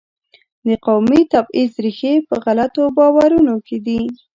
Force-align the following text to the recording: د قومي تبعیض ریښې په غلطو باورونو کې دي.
د 0.65 0.67
قومي 0.85 1.21
تبعیض 1.33 1.73
ریښې 1.83 2.13
په 2.27 2.35
غلطو 2.45 2.83
باورونو 2.97 3.55
کې 3.67 3.77
دي. 3.85 4.01